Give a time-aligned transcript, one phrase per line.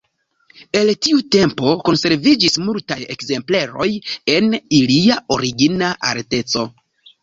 [0.79, 3.89] El tiu tempo konserviĝis multaj ekzempleroj
[4.37, 6.71] en ilia origina alteco.